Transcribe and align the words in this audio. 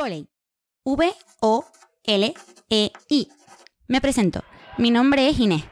Voley. 0.00 0.26
V-O-L-E-I. 0.82 1.28
Me 3.86 4.00
presento. 4.00 4.42
Mi 4.78 4.90
nombre 4.90 5.28
es 5.28 5.38
Inés. 5.38 5.64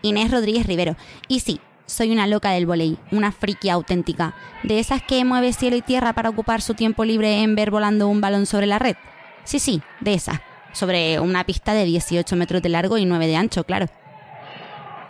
Inés 0.00 0.30
Rodríguez 0.30 0.66
Rivero. 0.66 0.96
Y 1.28 1.40
sí, 1.40 1.60
soy 1.84 2.10
una 2.10 2.26
loca 2.26 2.52
del 2.52 2.64
volei, 2.64 2.96
una 3.12 3.30
friki 3.30 3.68
auténtica, 3.68 4.34
de 4.62 4.78
esas 4.78 5.02
que 5.02 5.22
mueve 5.26 5.52
cielo 5.52 5.76
y 5.76 5.82
tierra 5.82 6.14
para 6.14 6.30
ocupar 6.30 6.62
su 6.62 6.72
tiempo 6.72 7.04
libre 7.04 7.42
en 7.42 7.54
ver 7.56 7.70
volando 7.70 8.08
un 8.08 8.22
balón 8.22 8.46
sobre 8.46 8.64
la 8.64 8.78
red. 8.78 8.96
Sí, 9.44 9.58
sí, 9.58 9.82
de 10.00 10.14
esas, 10.14 10.40
sobre 10.72 11.20
una 11.20 11.44
pista 11.44 11.74
de 11.74 11.84
18 11.84 12.36
metros 12.36 12.62
de 12.62 12.70
largo 12.70 12.96
y 12.96 13.04
9 13.04 13.26
de 13.26 13.36
ancho, 13.36 13.64
claro. 13.64 13.88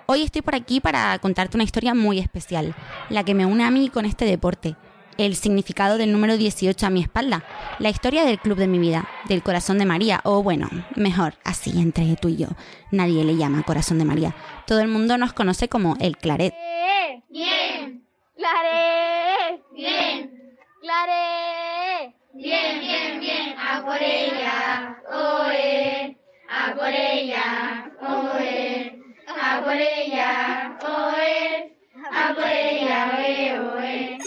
Hoy 0.06 0.22
estoy 0.22 0.42
por 0.42 0.56
aquí 0.56 0.80
para 0.80 1.16
contarte 1.20 1.56
una 1.56 1.62
historia 1.62 1.94
muy 1.94 2.18
especial, 2.18 2.74
la 3.08 3.22
que 3.22 3.34
me 3.34 3.46
une 3.46 3.62
a 3.62 3.70
mí 3.70 3.88
con 3.88 4.04
este 4.04 4.24
deporte, 4.24 4.74
el 5.18 5.36
significado 5.36 5.98
del 5.98 6.12
número 6.12 6.36
18 6.36 6.86
a 6.86 6.90
mi 6.90 7.02
espalda, 7.02 7.44
la 7.78 7.90
historia 7.90 8.24
del 8.24 8.38
club 8.38 8.58
de 8.58 8.66
mi 8.66 8.78
vida, 8.78 9.08
del 9.28 9.42
corazón 9.42 9.78
de 9.78 9.84
María, 9.84 10.20
o 10.24 10.42
bueno, 10.42 10.68
mejor, 10.96 11.34
así 11.44 11.70
entre 11.80 12.16
tú 12.16 12.28
y 12.28 12.36
yo. 12.36 12.48
Nadie 12.90 13.24
le 13.24 13.36
llama 13.36 13.62
corazón 13.62 13.98
de 13.98 14.04
María. 14.04 14.34
Todo 14.66 14.80
el 14.80 14.88
mundo 14.88 15.18
nos 15.18 15.32
conoce 15.32 15.68
como 15.68 15.96
el 16.00 16.16
Claret. 16.16 16.54
Bien, 17.28 18.04
Claret, 18.36 19.62
bien, 19.74 20.56
Claret, 20.82 22.14
bien, 22.34 22.80
bien, 22.80 23.20
bien, 23.20 23.56
a 23.58 23.84
por 23.84 24.00
ella, 24.00 24.98
oe, 25.10 26.16
a 26.48 26.74
por 26.74 26.88
ella, 26.88 27.90
oe, 28.00 29.02
a 29.28 29.62
por 29.62 29.74
ella, 29.74 30.78
oe, 30.82 31.76
a 32.12 32.34
por 32.34 32.44
ella, 32.44 33.18
oe. 33.76 34.18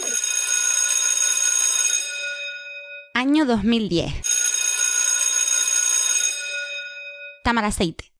Año 3.28 3.44
2010. 3.44 4.22
Tamaraceite. 7.44 8.10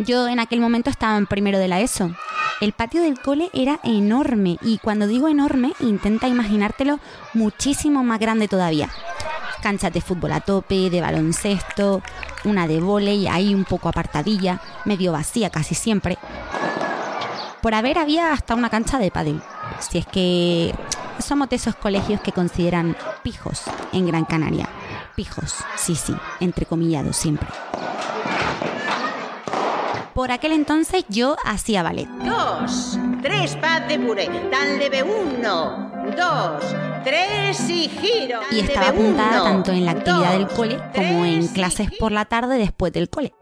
Yo 0.00 0.26
en 0.26 0.40
aquel 0.40 0.58
momento 0.58 0.90
estaba 0.90 1.16
en 1.16 1.28
primero 1.28 1.60
de 1.60 1.68
la 1.68 1.78
ESO. 1.78 2.10
El 2.60 2.72
patio 2.72 3.02
del 3.02 3.20
cole 3.20 3.50
era 3.52 3.78
enorme 3.84 4.58
y 4.62 4.78
cuando 4.78 5.06
digo 5.06 5.28
enorme, 5.28 5.74
intenta 5.78 6.26
imaginártelo 6.26 6.98
muchísimo 7.34 8.02
más 8.02 8.18
grande 8.18 8.48
todavía. 8.48 8.90
Canchas 9.62 9.92
de 9.92 10.00
fútbol 10.00 10.32
a 10.32 10.40
tope, 10.40 10.90
de 10.90 11.00
baloncesto, 11.00 12.02
una 12.42 12.66
de 12.66 12.80
vóley 12.80 13.28
ahí 13.28 13.54
un 13.54 13.64
poco 13.64 13.88
apartadilla, 13.88 14.60
medio 14.86 15.12
vacía 15.12 15.50
casi 15.50 15.76
siempre. 15.76 16.18
Por 17.62 17.74
haber 17.74 17.98
había 17.98 18.32
hasta 18.32 18.56
una 18.56 18.70
cancha 18.70 18.98
de 18.98 19.12
pádel. 19.12 19.40
Si 19.78 19.98
es 19.98 20.06
que 20.06 20.74
somos 21.18 21.48
de 21.48 21.56
esos 21.56 21.76
colegios 21.76 22.20
que 22.20 22.32
consideran 22.32 22.96
pijos 23.22 23.62
en 23.92 24.06
Gran 24.06 24.24
Canaria. 24.24 24.68
Pijos, 25.14 25.54
sí, 25.76 25.94
sí, 25.94 26.14
entrecomillados 26.40 27.16
siempre. 27.16 27.48
Por 30.14 30.32
aquel 30.32 30.52
entonces 30.52 31.04
yo 31.08 31.36
hacía 31.44 31.82
ballet. 31.82 32.08
Dos, 32.24 32.98
tres 33.20 33.54
paz 33.56 33.86
de 33.86 33.98
puré, 33.98 34.28
tan 34.50 34.78
leve 34.78 35.02
uno, 35.02 35.92
dos, 36.16 36.64
tres 37.04 37.68
y 37.68 37.88
giro. 37.88 38.40
Y 38.50 38.60
estaba 38.60 38.88
apuntada 38.88 39.42
uno, 39.42 39.44
tanto 39.44 39.72
en 39.72 39.84
la 39.84 39.90
actividad 39.90 40.32
del 40.32 40.48
cole 40.48 40.78
como 40.94 41.24
en 41.26 41.46
clases 41.48 41.90
por 41.98 42.12
la 42.12 42.24
tarde 42.24 42.56
después 42.56 42.94
del 42.94 43.10
cole. 43.10 43.34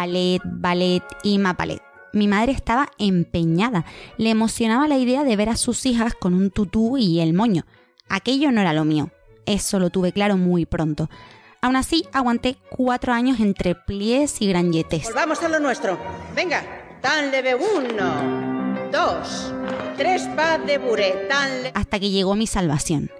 Ballet, 0.00 0.40
ballet 0.44 1.02
y 1.22 1.38
más 1.38 1.54
ballet. 1.58 1.82
Mi 2.14 2.26
madre 2.26 2.52
estaba 2.52 2.88
empeñada. 2.96 3.84
Le 4.16 4.30
emocionaba 4.30 4.88
la 4.88 4.96
idea 4.96 5.24
de 5.24 5.36
ver 5.36 5.50
a 5.50 5.58
sus 5.58 5.84
hijas 5.84 6.14
con 6.14 6.32
un 6.32 6.50
tutú 6.50 6.96
y 6.96 7.20
el 7.20 7.34
moño. 7.34 7.66
Aquello 8.08 8.50
no 8.50 8.62
era 8.62 8.72
lo 8.72 8.86
mío. 8.86 9.10
Eso 9.44 9.78
lo 9.78 9.90
tuve 9.90 10.12
claro 10.12 10.38
muy 10.38 10.64
pronto. 10.64 11.10
Aún 11.60 11.76
así, 11.76 12.06
aguanté 12.14 12.56
cuatro 12.70 13.12
años 13.12 13.40
entre 13.40 13.74
pliés 13.74 14.40
y 14.40 14.48
granjetes. 14.48 15.04
Volvamos 15.04 15.42
a 15.42 15.50
lo 15.50 15.60
nuestro. 15.60 15.98
Venga, 16.34 16.64
tan 17.02 17.30
leve 17.30 17.54
uno, 17.54 18.88
dos, 18.90 19.52
tres 19.98 20.22
paz 20.34 20.64
de 20.64 20.78
tan 21.28 21.62
leve. 21.62 21.72
hasta 21.74 22.00
que 22.00 22.08
llegó 22.08 22.36
mi 22.36 22.46
salvación. 22.46 23.10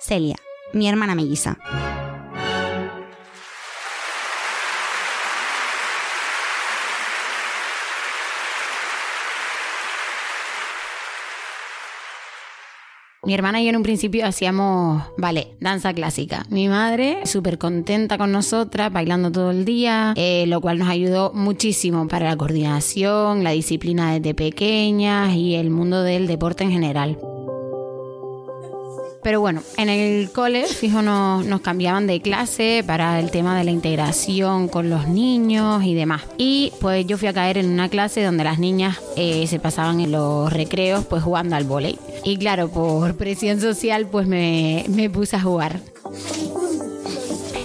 Celia, 0.00 0.36
mi 0.72 0.88
hermana 0.88 1.14
melliza. 1.14 1.58
Mi 13.28 13.34
hermana 13.34 13.60
y 13.60 13.64
yo 13.64 13.68
en 13.68 13.76
un 13.76 13.82
principio 13.82 14.24
hacíamos 14.24 15.02
ballet, 15.18 15.48
danza 15.60 15.92
clásica. 15.92 16.46
Mi 16.48 16.66
madre 16.66 17.26
súper 17.26 17.58
contenta 17.58 18.16
con 18.16 18.32
nosotras, 18.32 18.90
bailando 18.90 19.30
todo 19.30 19.50
el 19.50 19.66
día, 19.66 20.14
eh, 20.16 20.46
lo 20.46 20.62
cual 20.62 20.78
nos 20.78 20.88
ayudó 20.88 21.32
muchísimo 21.34 22.08
para 22.08 22.30
la 22.30 22.38
coordinación, 22.38 23.44
la 23.44 23.50
disciplina 23.50 24.14
desde 24.14 24.32
pequeñas 24.32 25.34
y 25.34 25.56
el 25.56 25.68
mundo 25.68 26.02
del 26.02 26.26
deporte 26.26 26.64
en 26.64 26.70
general. 26.70 27.18
Pero 29.22 29.40
bueno, 29.40 29.62
en 29.76 29.88
el 29.88 30.30
cole, 30.30 30.66
fijo, 30.66 31.02
nos, 31.02 31.60
cambiaban 31.60 32.06
de 32.06 32.20
clase 32.20 32.84
para 32.86 33.18
el 33.18 33.30
tema 33.30 33.58
de 33.58 33.64
la 33.64 33.70
integración 33.70 34.68
con 34.68 34.90
los 34.90 35.08
niños 35.08 35.82
y 35.84 35.94
demás. 35.94 36.22
Y 36.38 36.72
pues 36.80 37.06
yo 37.06 37.18
fui 37.18 37.28
a 37.28 37.32
caer 37.32 37.58
en 37.58 37.70
una 37.70 37.88
clase 37.88 38.22
donde 38.22 38.44
las 38.44 38.58
niñas 38.58 39.00
eh, 39.16 39.46
se 39.46 39.58
pasaban 39.58 40.00
en 40.00 40.12
los 40.12 40.52
recreos 40.52 41.04
pues 41.04 41.22
jugando 41.22 41.56
al 41.56 41.64
vóley. 41.64 41.98
Y 42.24 42.38
claro, 42.38 42.68
por 42.68 43.16
presión 43.16 43.60
social 43.60 44.06
pues 44.06 44.26
me 44.26 45.10
puse 45.12 45.36
a 45.36 45.40
jugar. 45.40 45.80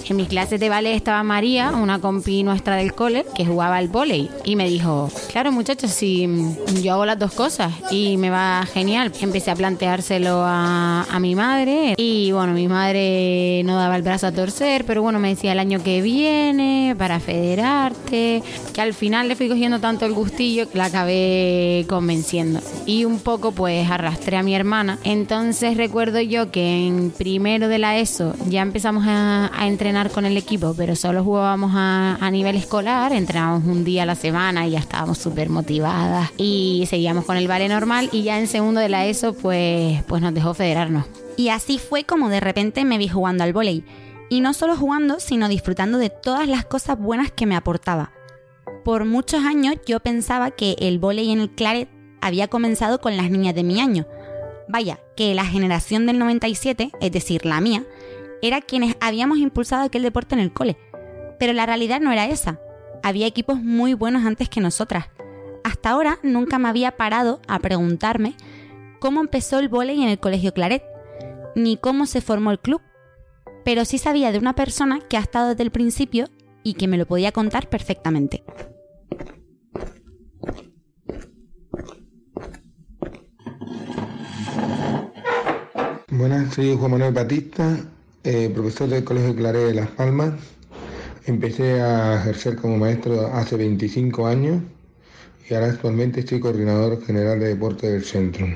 En 0.10 0.18
mis 0.18 0.28
clases 0.28 0.60
de 0.60 0.68
ballet 0.68 0.96
estaba 0.96 1.24
María, 1.24 1.72
una 1.72 2.00
compi 2.00 2.44
nuestra 2.44 2.76
del 2.76 2.94
cole, 2.94 3.26
que 3.36 3.46
jugaba 3.46 3.78
al 3.78 3.88
vóley. 3.88 4.30
Y 4.44 4.58
me 4.58 4.68
dijo, 4.68 5.10
claro 5.32 5.52
muchachos, 5.52 5.92
si 5.92 6.28
mm, 6.28 6.82
yo 6.82 6.94
hago 6.94 7.06
las 7.06 7.18
dos 7.18 7.32
cosas 7.32 7.72
y 7.90 8.18
me 8.18 8.30
va 8.30 8.66
genial. 8.72 9.14
Empecé 9.22 9.52
a 9.52 9.56
planteárselo 9.56 10.44
a, 10.44 11.04
a 11.04 11.20
mi 11.20 11.36
madre. 11.36 11.94
Y 11.98 12.32
bueno, 12.34 12.54
mi 12.54 12.68
madre 12.68 13.62
no 13.64 13.78
daba 13.78 13.96
el 13.96 14.02
brazo 14.02 14.28
a 14.28 14.32
torcer, 14.34 14.84
pero 14.86 15.02
bueno, 15.02 15.20
me 15.20 15.30
decía 15.30 15.54
el 15.54 15.60
año 15.60 15.82
que 15.82 16.02
viene 16.02 16.96
para 16.98 17.22
federarte. 17.22 18.44
Que 18.74 18.82
al 18.82 18.94
final 18.94 19.30
le 19.30 19.38
fui 19.38 19.48
cogiendo 19.48 19.80
tanto 19.80 20.06
el 20.06 20.14
gustillo 20.14 20.70
que 20.70 20.78
la 20.78 20.86
acabé 20.86 21.86
convenciendo. 21.88 22.60
Y 22.86 23.06
un 23.06 23.20
poco 23.20 23.54
pues 23.54 23.90
arrastré 23.90 24.36
a 24.36 24.44
mi 24.44 24.54
hermana. 24.54 25.00
Entonces 25.06 25.78
recuerdo 25.78 26.20
yo 26.20 26.52
que 26.52 26.88
en 26.88 27.12
primero 27.12 27.70
de 27.70 27.80
la 27.80 27.98
ESO 27.98 28.36
ya 28.50 28.62
empezamos 28.62 29.06
a, 29.08 29.50
a 29.58 29.68
entrenar 29.68 29.93
con 30.12 30.26
el 30.26 30.36
equipo, 30.38 30.74
pero 30.76 30.96
solo 30.96 31.24
jugábamos 31.24 31.72
a, 31.76 32.18
a 32.20 32.32
nivel 32.32 32.56
escolar, 32.56 33.14
entrenábamos 33.14 33.68
un 33.68 33.84
día 33.84 34.04
a 34.04 34.06
la 34.08 34.16
semana 34.16 34.66
y 34.66 34.72
ya 34.72 34.80
estábamos 34.80 35.20
súper 35.20 35.50
motivadas 35.50 36.32
y 36.38 36.86
seguíamos 36.90 37.26
con 37.26 37.38
el 37.38 37.48
ballet 37.48 37.70
normal 37.70 38.10
y 38.12 38.24
ya 38.24 38.40
en 38.40 38.48
segundo 38.48 38.80
de 38.80 38.90
la 38.90 39.06
ESO 39.06 39.34
pues, 39.34 40.02
pues 40.04 40.22
nos 40.22 40.34
dejó 40.34 40.56
federarnos. 40.56 41.06
Y 41.38 41.50
así 41.50 41.78
fue 41.78 42.06
como 42.06 42.30
de 42.30 42.40
repente 42.40 42.86
me 42.86 42.98
vi 42.98 43.08
jugando 43.08 43.44
al 43.44 43.54
vóley. 43.54 43.86
Y 44.30 44.42
no 44.42 44.54
solo 44.54 44.76
jugando, 44.76 45.20
sino 45.20 45.48
disfrutando 45.48 46.00
de 46.00 46.10
todas 46.10 46.48
las 46.48 46.66
cosas 46.66 46.98
buenas 46.98 47.32
que 47.32 47.46
me 47.46 47.56
aportaba. 47.56 48.12
Por 48.84 49.06
muchos 49.06 49.44
años 49.44 49.76
yo 49.86 50.00
pensaba 50.00 50.52
que 50.52 50.76
el 50.80 50.98
vóley 50.98 51.32
en 51.32 51.40
el 51.40 51.52
Claret 51.52 51.88
había 52.20 52.48
comenzado 52.48 53.00
con 53.00 53.16
las 53.16 53.30
niñas 53.30 53.54
de 53.54 53.64
mi 53.64 53.80
año. 53.80 54.08
Vaya, 54.68 55.00
que 55.16 55.36
la 55.36 55.46
generación 55.46 56.08
del 56.08 56.18
97, 56.18 56.92
es 57.00 57.12
decir, 57.12 57.46
la 57.46 57.62
mía, 57.62 57.84
era 58.44 58.60
quienes 58.60 58.98
habíamos 59.00 59.38
impulsado 59.38 59.84
aquel 59.84 60.04
deporte 60.04 60.36
en 60.36 60.42
el 60.42 60.52
cole. 60.52 60.78
Pero 61.40 61.54
la 61.54 61.66
realidad 61.66 62.02
no 62.02 62.12
era 62.12 62.28
esa. 62.28 62.60
Había 63.02 63.26
equipos 63.26 63.58
muy 63.62 63.94
buenos 63.94 64.26
antes 64.26 64.50
que 64.50 64.60
nosotras. 64.60 65.06
Hasta 65.64 65.92
ahora 65.92 66.20
nunca 66.24 66.60
me 66.60 66.68
había 66.68 66.98
parado 66.98 67.42
a 67.48 67.60
preguntarme 67.60 68.36
cómo 69.00 69.22
empezó 69.22 69.60
el 69.60 69.70
vóley 69.70 70.04
en 70.04 70.10
el 70.10 70.20
colegio 70.20 70.54
Claret, 70.54 70.84
ni 71.56 71.78
cómo 71.78 72.06
se 72.06 72.20
formó 72.20 72.52
el 72.52 72.60
club. 72.60 72.82
Pero 73.64 73.86
sí 73.86 73.98
sabía 73.98 74.34
de 74.34 74.40
una 74.40 74.56
persona 74.56 75.00
que 75.00 75.16
ha 75.16 75.22
estado 75.22 75.50
desde 75.50 75.64
el 75.64 75.72
principio 75.72 76.28
y 76.64 76.74
que 76.74 76.90
me 76.90 76.98
lo 76.98 77.06
podía 77.06 77.32
contar 77.32 77.70
perfectamente. 77.70 78.44
Buenas, 86.10 86.54
soy 86.54 86.76
Juan 86.78 86.92
Manuel 86.92 87.14
Batista, 87.14 87.80
eh, 88.24 88.50
profesor 88.54 88.90
del 88.90 89.04
Colegio 89.04 89.36
Claret 89.36 89.68
de 89.68 89.74
Las 89.74 89.90
Palmas. 89.90 90.34
Empecé 91.26 91.82
a 91.82 92.20
ejercer 92.20 92.56
como 92.56 92.78
maestro 92.78 93.28
hace 93.34 93.56
25 93.58 94.28
años 94.28 94.62
y 95.50 95.54
ahora 95.54 95.68
actualmente 95.68 96.22
estoy 96.22 96.40
coordinador 96.40 97.04
general 97.06 97.40
de 97.40 97.48
deporte 97.50 97.92
del 97.92 98.04
centro. 98.04 98.48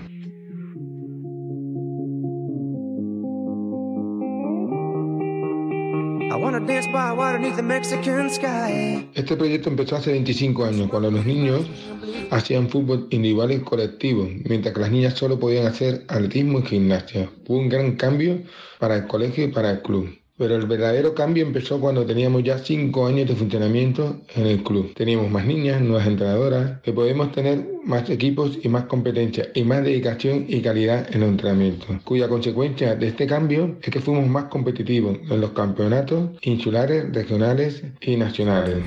Este 9.14 9.36
proyecto 9.36 9.70
empezó 9.70 9.96
hace 9.96 10.12
25 10.12 10.66
años, 10.66 10.90
cuando 10.90 11.10
los 11.10 11.26
niños 11.26 11.66
hacían 12.30 12.70
fútbol 12.70 13.08
individual 13.10 13.52
y 13.52 13.60
colectivo, 13.60 14.28
mientras 14.46 14.74
que 14.74 14.82
las 14.82 14.92
niñas 14.92 15.14
solo 15.14 15.40
podían 15.40 15.66
hacer 15.66 16.04
atletismo 16.08 16.60
y 16.60 16.64
gimnasia. 16.64 17.30
Hubo 17.48 17.60
un 17.60 17.70
gran 17.70 17.96
cambio 17.96 18.42
para 18.80 18.98
el 18.98 19.08
colegio 19.08 19.46
y 19.46 19.48
para 19.48 19.72
el 19.72 19.82
club. 19.82 20.10
Pero 20.38 20.56
el 20.56 20.68
verdadero 20.68 21.16
cambio 21.16 21.44
empezó 21.44 21.80
cuando 21.80 22.06
teníamos 22.06 22.44
ya 22.44 22.60
cinco 22.60 23.08
años 23.08 23.28
de 23.28 23.36
funcionamiento 23.36 24.18
en 24.36 24.46
el 24.46 24.64
club. 24.64 24.94
Teníamos 24.94 25.32
más 25.32 25.46
niñas, 25.46 25.82
nuevas 25.82 26.06
entrenadoras, 26.06 26.80
que 26.82 26.94
podemos 26.94 27.32
tener 27.32 27.66
más 27.84 28.08
equipos 28.10 28.60
y 28.62 28.70
más 28.70 28.84
competencia 28.84 29.50
y 29.56 29.64
más 29.64 29.84
dedicación 29.84 30.46
y 30.48 30.62
calidad 30.62 31.08
en 31.12 31.22
los 31.22 31.30
entrenamientos, 31.30 31.90
cuya 32.04 32.28
consecuencia 32.28 32.96
de 32.96 33.08
este 33.08 33.26
cambio 33.26 33.78
es 33.82 33.90
que 33.90 34.00
fuimos 34.00 34.28
más 34.28 34.46
competitivos 34.46 35.18
en 35.30 35.42
los 35.42 35.52
campeonatos 35.52 36.30
insulares, 36.42 37.12
regionales 37.14 37.84
y 38.02 38.16
nacionales. 38.16 38.84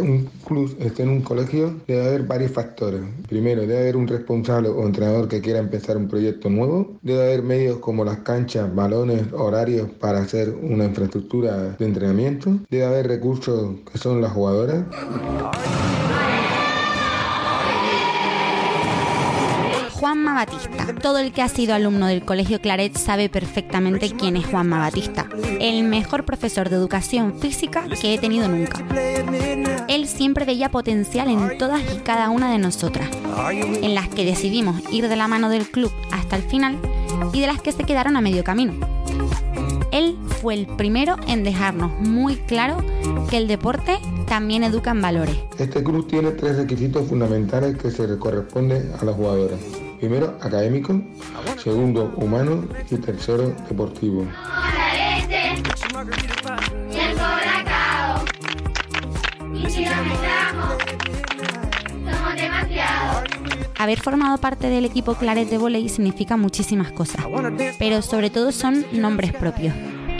Un 0.00 0.28
club 0.46 0.76
esté 0.80 1.02
en 1.02 1.10
un 1.10 1.22
colegio 1.22 1.74
debe 1.86 2.06
haber 2.06 2.22
varios 2.24 2.52
factores. 2.52 3.00
Primero, 3.28 3.62
debe 3.62 3.78
haber 3.78 3.96
un 3.96 4.06
responsable 4.06 4.68
o 4.68 4.86
entrenador 4.86 5.28
que 5.28 5.40
quiera 5.40 5.58
empezar 5.58 5.96
un 5.96 6.08
proyecto 6.08 6.50
nuevo. 6.50 6.98
Debe 7.02 7.22
haber 7.22 7.42
medios 7.42 7.78
como 7.78 8.04
las 8.04 8.18
canchas, 8.18 8.74
balones, 8.74 9.32
horarios 9.32 9.88
para 10.00 10.20
hacer 10.20 10.50
una 10.50 10.84
infraestructura 10.84 11.76
de 11.78 11.84
entrenamiento. 11.84 12.58
Debe 12.70 12.84
haber 12.84 13.08
recursos 13.08 13.76
que 13.90 13.98
son 13.98 14.20
las 14.20 14.32
jugadoras. 14.32 14.84
Juanma 20.04 20.34
Batista. 20.34 20.94
Todo 21.00 21.16
el 21.16 21.32
que 21.32 21.40
ha 21.40 21.48
sido 21.48 21.74
alumno 21.74 22.06
del 22.06 22.26
Colegio 22.26 22.60
Claret 22.60 22.94
sabe 22.94 23.30
perfectamente 23.30 24.10
quién 24.10 24.36
es 24.36 24.44
Juanma 24.44 24.78
Batista, 24.78 25.26
el 25.60 25.82
mejor 25.84 26.26
profesor 26.26 26.68
de 26.68 26.76
educación 26.76 27.40
física 27.40 27.86
que 28.02 28.12
he 28.12 28.18
tenido 28.18 28.46
nunca. 28.46 28.84
Él 29.88 30.06
siempre 30.06 30.44
veía 30.44 30.70
potencial 30.70 31.28
en 31.28 31.56
todas 31.56 31.80
y 31.90 32.00
cada 32.00 32.28
una 32.28 32.52
de 32.52 32.58
nosotras, 32.58 33.08
en 33.54 33.94
las 33.94 34.08
que 34.08 34.26
decidimos 34.26 34.76
ir 34.92 35.08
de 35.08 35.16
la 35.16 35.26
mano 35.26 35.48
del 35.48 35.70
club 35.70 35.90
hasta 36.12 36.36
el 36.36 36.42
final 36.42 36.76
y 37.32 37.40
de 37.40 37.46
las 37.46 37.62
que 37.62 37.72
se 37.72 37.84
quedaron 37.84 38.18
a 38.18 38.20
medio 38.20 38.44
camino. 38.44 38.74
Él 39.90 40.18
fue 40.42 40.52
el 40.52 40.66
primero 40.66 41.16
en 41.28 41.44
dejarnos 41.44 41.98
muy 41.98 42.36
claro 42.36 42.84
que 43.30 43.38
el 43.38 43.48
deporte 43.48 43.98
también 44.26 44.64
educa 44.64 44.90
en 44.90 45.00
valores. 45.00 45.36
Este 45.58 45.82
club 45.82 46.06
tiene 46.06 46.32
tres 46.32 46.56
requisitos 46.56 47.08
fundamentales 47.08 47.78
que 47.78 47.90
se 47.90 48.18
corresponden 48.18 48.92
a 49.00 49.02
los 49.02 49.16
jugadores. 49.16 49.83
Primero, 50.04 50.36
académico, 50.42 51.00
segundo, 51.56 52.12
humano 52.18 52.68
y 52.90 52.96
tercero, 52.96 53.56
deportivo. 53.66 54.26
Haber 63.78 63.98
formado 63.98 64.36
parte 64.36 64.68
del 64.68 64.84
equipo 64.84 65.14
Claret 65.14 65.48
de 65.48 65.56
Voley 65.56 65.88
significa 65.88 66.36
muchísimas 66.36 66.92
cosas, 66.92 67.24
pero 67.78 68.02
sobre 68.02 68.28
todo 68.28 68.52
son 68.52 68.84
nombres 68.92 69.32
propios. 69.32 69.74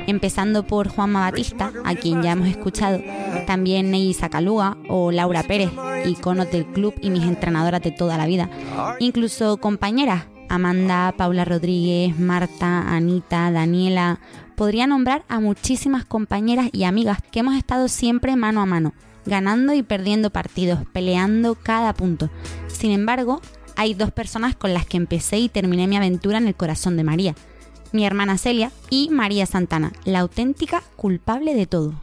Empezando 0.07 0.67
por 0.67 0.89
Juanma 0.89 1.31
Batista, 1.31 1.73
a 1.85 1.95
quien 1.95 2.23
ya 2.23 2.33
hemos 2.33 2.49
escuchado, 2.49 3.03
también 3.47 3.91
Ney 3.91 4.15
Sacaluga 4.15 4.79
o 4.89 5.13
Laura 5.13 5.43
Pérez, 5.43 5.71
iconos 6.07 6.51
del 6.51 6.67
club 6.67 6.95
y 7.01 7.11
mis 7.11 7.25
entrenadoras 7.25 7.83
de 7.83 7.91
toda 7.91 8.17
la 8.17 8.27
vida. 8.27 8.51
Incluso 8.99 9.57
compañeras, 9.59 10.27
Amanda, 10.49 11.15
Paula 11.17 11.45
Rodríguez, 11.45 12.19
Marta, 12.19 12.95
Anita, 12.95 13.51
Daniela. 13.51 14.21
Podría 14.57 14.87
nombrar 14.87 15.25
a 15.29 15.41
muchísimas 15.41 16.05
compañeras 16.05 16.69
y 16.73 16.85
amigas 16.85 17.19
que 17.33 17.41
hemos 17.41 17.57
estado 17.57 17.89
siempre 17.89 18.37
mano 18.37 18.61
a 18.61 18.67
mano, 18.67 18.93
ganando 19.27 19.73
y 19.73 19.83
perdiendo 19.83 20.31
partidos, 20.31 20.81
peleando 20.93 21.57
cada 21.57 21.93
punto. 21.93 22.31
Sin 22.69 22.93
embargo, 22.93 23.41
hay 23.77 23.95
dos 23.95 24.13
personas 24.13 24.55
con 24.55 24.73
las 24.73 24.87
que 24.87 24.97
empecé 24.97 25.39
y 25.39 25.49
terminé 25.49 25.89
mi 25.89 25.97
aventura 25.97 26.39
en 26.39 26.47
el 26.47 26.55
corazón 26.55 26.97
de 26.97 27.05
María. 27.05 27.35
Mi 27.93 28.07
hermana 28.07 28.39
Celia 28.39 28.71
y 28.91 29.09
María 29.11 29.47
Santana, 29.47 29.93
la 30.05 30.21
auténtica 30.21 30.83
culpable 30.97 31.55
de 31.55 31.67
todo. 31.67 31.95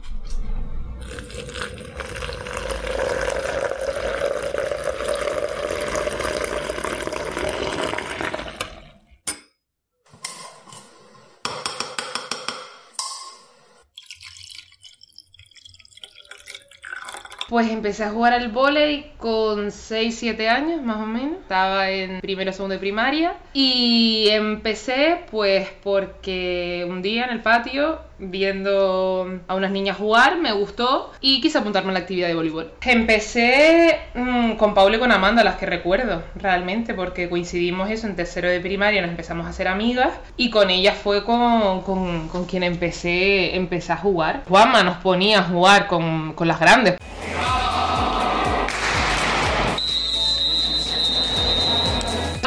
Pues 17.52 17.70
empecé 17.70 18.04
a 18.04 18.08
jugar 18.08 18.32
al 18.32 18.48
vóley 18.48 19.12
con 19.18 19.72
6, 19.72 20.16
7 20.18 20.48
años 20.48 20.80
más 20.80 20.96
o 20.96 21.04
menos. 21.04 21.34
Estaba 21.42 21.90
en 21.90 22.22
primero 22.22 22.50
segundo 22.50 22.72
de 22.72 22.78
primaria. 22.78 23.34
Y 23.52 24.28
empecé 24.30 25.18
pues 25.30 25.68
porque 25.82 26.86
un 26.88 27.02
día 27.02 27.24
en 27.26 27.30
el 27.30 27.42
patio, 27.42 27.98
viendo 28.18 29.40
a 29.46 29.54
unas 29.54 29.70
niñas 29.70 29.98
jugar, 29.98 30.38
me 30.38 30.52
gustó 30.52 31.12
y 31.20 31.42
quise 31.42 31.58
apuntarme 31.58 31.90
a 31.90 31.92
la 31.92 31.98
actividad 31.98 32.28
de 32.28 32.34
voleibol. 32.34 32.72
Empecé 32.80 33.98
mmm, 34.14 34.52
con 34.52 34.72
Paula 34.72 34.96
y 34.96 35.00
con 35.00 35.12
Amanda, 35.12 35.44
las 35.44 35.56
que 35.56 35.66
recuerdo 35.66 36.22
realmente, 36.36 36.94
porque 36.94 37.28
coincidimos 37.28 37.90
eso 37.90 38.06
en 38.06 38.16
tercero 38.16 38.48
de 38.48 38.60
primaria, 38.60 39.02
nos 39.02 39.10
empezamos 39.10 39.44
a 39.44 39.50
hacer 39.50 39.68
amigas 39.68 40.14
y 40.38 40.48
con 40.48 40.70
ellas 40.70 40.96
fue 40.96 41.22
con, 41.22 41.82
con, 41.82 42.28
con 42.28 42.46
quien 42.46 42.62
empecé, 42.62 43.56
empecé 43.56 43.92
a 43.92 43.98
jugar. 43.98 44.42
Juanma 44.48 44.82
nos 44.82 44.96
ponía 44.96 45.40
a 45.40 45.42
jugar 45.42 45.86
con, 45.86 46.32
con 46.32 46.48
las 46.48 46.58
grandes. 46.58 46.96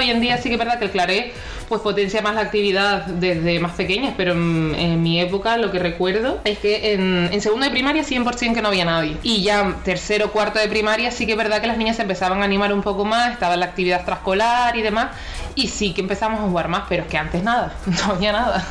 Hoy 0.05 0.11
en 0.11 0.21
día 0.21 0.37
sí 0.37 0.49
que 0.49 0.53
es 0.53 0.59
verdad 0.59 0.77
que 0.77 0.85
el 0.85 0.91
claré 0.91 1.33
pues 1.67 1.81
potencia 1.81 2.21
más 2.21 2.35
la 2.35 2.41
actividad 2.41 3.07
desde 3.07 3.59
más 3.59 3.71
pequeñas, 3.71 4.13
pero 4.15 4.33
en, 4.33 5.01
mi 5.01 5.19
época 5.19 5.57
lo 5.57 5.71
que 5.71 5.79
recuerdo 5.79 6.41
es 6.43 6.59
que 6.59 6.93
en, 6.93 7.29
en, 7.31 7.41
segundo 7.41 7.65
de 7.65 7.71
primaria 7.71 8.03
100% 8.03 8.53
que 8.53 8.61
no 8.61 8.67
había 8.67 8.85
nadie. 8.85 9.17
Y 9.23 9.41
ya 9.41 9.77
tercero, 9.83 10.31
cuarto 10.31 10.59
de 10.59 10.67
primaria 10.67 11.09
sí 11.09 11.25
que 11.25 11.31
es 11.31 11.37
verdad 11.39 11.59
que 11.59 11.65
las 11.65 11.79
niñas 11.79 11.95
se 11.95 12.03
empezaban 12.03 12.43
a 12.43 12.45
animar 12.45 12.71
un 12.71 12.83
poco 12.83 13.03
más, 13.03 13.33
estaba 13.33 13.55
la 13.55 13.65
actividad 13.65 13.97
extraescolar 13.97 14.77
y 14.77 14.83
demás, 14.83 15.07
y 15.55 15.69
sí 15.69 15.91
que 15.91 16.01
empezamos 16.01 16.39
a 16.39 16.43
jugar 16.43 16.67
más, 16.67 16.83
pero 16.87 17.01
es 17.01 17.09
que 17.09 17.17
antes 17.17 17.41
nada, 17.41 17.73
no 17.87 18.13
había 18.13 18.31
nada. 18.31 18.63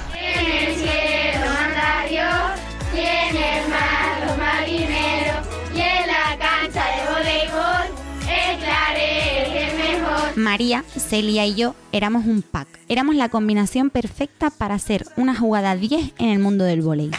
María, 10.36 10.84
Celia 10.96 11.46
y 11.46 11.54
yo 11.54 11.76
éramos 11.92 12.26
un 12.26 12.42
pack. 12.42 12.66
Éramos 12.88 13.14
la 13.14 13.28
combinación 13.28 13.90
perfecta 13.90 14.50
para 14.50 14.74
hacer 14.74 15.06
una 15.16 15.36
jugada 15.36 15.76
10 15.76 16.14
en 16.18 16.28
el 16.28 16.40
mundo 16.40 16.64
del 16.64 16.82
vóley. 16.82 17.10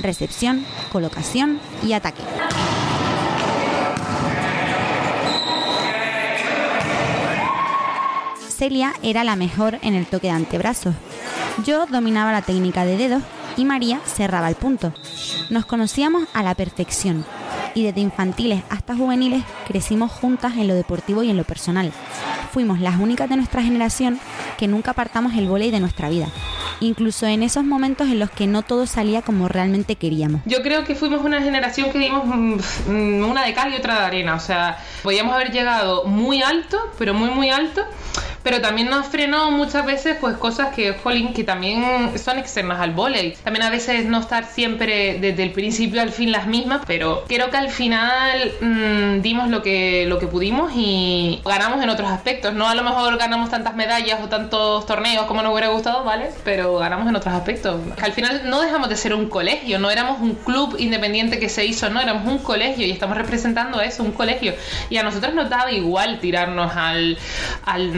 Recepción, 0.00 0.64
colocación 0.90 1.60
y 1.84 1.92
ataque. 1.92 2.22
Celia 8.48 8.92
era 9.02 9.22
la 9.22 9.36
mejor 9.36 9.78
en 9.82 9.94
el 9.94 10.06
toque 10.06 10.26
de 10.26 10.32
antebrazos. 10.32 10.96
Yo 11.64 11.86
dominaba 11.86 12.32
la 12.32 12.42
técnica 12.42 12.84
de 12.84 12.96
dedos 12.96 13.22
y 13.56 13.64
María 13.64 14.00
cerraba 14.04 14.48
el 14.48 14.56
punto. 14.56 14.92
Nos 15.48 15.64
conocíamos 15.64 16.24
a 16.34 16.42
la 16.42 16.56
perfección 16.56 17.24
y 17.74 17.84
desde 17.84 18.00
infantiles 18.00 18.62
hasta 18.70 18.96
juveniles 18.96 19.42
crecimos 19.66 20.10
juntas 20.10 20.56
en 20.56 20.68
lo 20.68 20.74
deportivo 20.74 21.22
y 21.22 21.30
en 21.30 21.36
lo 21.36 21.44
personal. 21.44 21.92
Fuimos 22.52 22.80
las 22.80 22.98
únicas 22.98 23.28
de 23.28 23.36
nuestra 23.36 23.62
generación 23.62 24.18
que 24.56 24.66
nunca 24.66 24.92
apartamos 24.92 25.34
el 25.34 25.46
vóley 25.48 25.70
de 25.70 25.80
nuestra 25.80 26.08
vida, 26.08 26.26
incluso 26.80 27.26
en 27.26 27.42
esos 27.42 27.64
momentos 27.64 28.08
en 28.08 28.18
los 28.18 28.30
que 28.30 28.46
no 28.46 28.62
todo 28.62 28.86
salía 28.86 29.22
como 29.22 29.48
realmente 29.48 29.96
queríamos. 29.96 30.40
Yo 30.46 30.62
creo 30.62 30.84
que 30.84 30.94
fuimos 30.94 31.24
una 31.24 31.42
generación 31.42 31.90
que 31.90 31.98
dimos 31.98 32.24
mm, 32.26 33.24
una 33.24 33.44
de 33.44 33.54
cal 33.54 33.72
y 33.72 33.76
otra 33.76 34.00
de 34.00 34.06
arena, 34.06 34.34
o 34.34 34.40
sea, 34.40 34.78
podíamos 35.02 35.34
haber 35.34 35.52
llegado 35.52 36.04
muy 36.04 36.42
alto, 36.42 36.78
pero 36.98 37.14
muy 37.14 37.30
muy 37.30 37.50
alto, 37.50 37.84
pero 38.48 38.62
también 38.62 38.88
nos 38.88 39.06
frenó 39.08 39.50
muchas 39.50 39.84
veces 39.84 40.16
pues 40.18 40.38
cosas 40.38 40.74
que, 40.74 40.94
jolín, 40.94 41.34
que 41.34 41.44
también 41.44 42.18
son 42.18 42.38
externas 42.38 42.80
al 42.80 42.92
volei. 42.92 43.32
También 43.44 43.62
a 43.66 43.68
veces 43.68 44.06
no 44.06 44.20
estar 44.20 44.46
siempre 44.46 45.18
desde 45.20 45.42
el 45.42 45.52
principio 45.52 46.00
al 46.00 46.12
fin 46.12 46.32
las 46.32 46.46
mismas, 46.46 46.80
pero 46.86 47.24
creo 47.28 47.50
que 47.50 47.58
al 47.58 47.68
final 47.68 48.50
mmm, 48.62 49.20
dimos 49.20 49.50
lo 49.50 49.62
que, 49.62 50.06
lo 50.06 50.18
que 50.18 50.26
pudimos 50.26 50.72
y 50.74 51.42
ganamos 51.44 51.82
en 51.82 51.90
otros 51.90 52.10
aspectos. 52.10 52.54
No 52.54 52.66
a 52.66 52.74
lo 52.74 52.82
mejor 52.84 53.18
ganamos 53.18 53.50
tantas 53.50 53.76
medallas 53.76 54.18
o 54.24 54.30
tantos 54.30 54.86
torneos 54.86 55.26
como 55.26 55.42
nos 55.42 55.52
hubiera 55.52 55.68
gustado, 55.68 56.02
¿vale? 56.04 56.30
Pero 56.42 56.78
ganamos 56.78 57.06
en 57.06 57.16
otros 57.16 57.34
aspectos. 57.34 57.78
Al 58.00 58.12
final 58.14 58.44
no 58.46 58.62
dejamos 58.62 58.88
de 58.88 58.96
ser 58.96 59.12
un 59.12 59.28
colegio, 59.28 59.78
no 59.78 59.90
éramos 59.90 60.22
un 60.22 60.34
club 60.36 60.74
independiente 60.78 61.38
que 61.38 61.50
se 61.50 61.66
hizo, 61.66 61.90
no, 61.90 62.00
éramos 62.00 62.26
un 62.26 62.38
colegio 62.38 62.86
y 62.86 62.92
estamos 62.92 63.18
representando 63.18 63.82
eso, 63.82 64.02
un 64.02 64.12
colegio. 64.12 64.54
Y 64.88 64.96
a 64.96 65.02
nosotros 65.02 65.34
nos 65.34 65.50
daba 65.50 65.70
igual 65.70 66.18
tirarnos 66.18 66.74
al, 66.74 67.18
al 67.66 67.92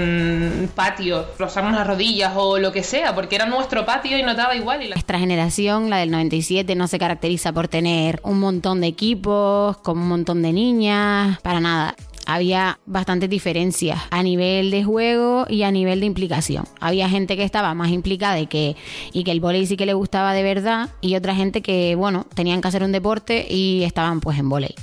patio, 0.74 1.26
rozarnos 1.38 1.72
las 1.72 1.86
rodillas 1.86 2.32
o 2.36 2.58
lo 2.58 2.72
que 2.72 2.82
sea, 2.82 3.14
porque 3.14 3.36
era 3.36 3.46
nuestro 3.46 3.84
patio 3.84 4.18
y 4.18 4.22
nos 4.22 4.36
daba 4.36 4.54
igual. 4.56 4.82
Y 4.82 4.88
la... 4.88 4.96
Nuestra 4.96 5.18
generación, 5.18 5.90
la 5.90 5.98
del 5.98 6.10
97, 6.10 6.74
no 6.74 6.86
se 6.86 6.98
caracteriza 6.98 7.52
por 7.52 7.68
tener 7.68 8.20
un 8.22 8.40
montón 8.40 8.80
de 8.80 8.86
equipos, 8.86 9.76
con 9.78 9.98
un 9.98 10.08
montón 10.08 10.42
de 10.42 10.52
niñas, 10.52 11.38
para 11.40 11.60
nada 11.60 11.94
había 12.30 12.78
bastantes 12.86 13.28
diferencias 13.28 13.98
a 14.10 14.22
nivel 14.22 14.70
de 14.70 14.84
juego 14.84 15.46
y 15.48 15.62
a 15.62 15.72
nivel 15.72 15.98
de 15.98 16.06
implicación. 16.06 16.64
Había 16.78 17.08
gente 17.08 17.36
que 17.36 17.42
estaba 17.42 17.74
más 17.74 17.90
implicada 17.90 18.38
y 18.38 18.46
que, 18.46 18.76
y 19.12 19.24
que 19.24 19.32
el 19.32 19.40
voleibol 19.40 19.66
sí 19.66 19.76
que 19.76 19.84
le 19.84 19.94
gustaba 19.94 20.32
de 20.32 20.44
verdad 20.44 20.90
y 21.00 21.16
otra 21.16 21.34
gente 21.34 21.60
que, 21.60 21.96
bueno, 21.96 22.26
tenían 22.34 22.60
que 22.60 22.68
hacer 22.68 22.84
un 22.84 22.92
deporte 22.92 23.46
y 23.50 23.82
estaban 23.82 24.20
pues 24.20 24.38
en 24.38 24.48
voleibol. 24.48 24.76